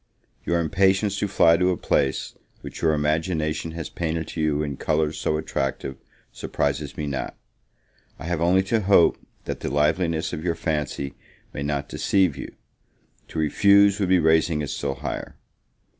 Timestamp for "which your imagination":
2.61-3.73